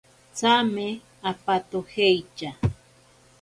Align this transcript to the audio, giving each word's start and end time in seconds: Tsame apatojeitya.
Tsame 0.35 0.87
apatojeitya. 1.29 2.51